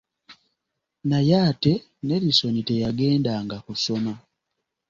[1.09, 1.73] Naye ate
[2.07, 4.13] Nelisoni ye teyagendanga kusoma.